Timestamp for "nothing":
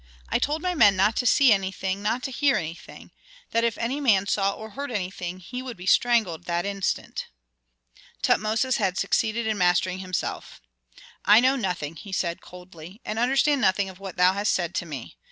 11.55-11.99, 13.61-13.89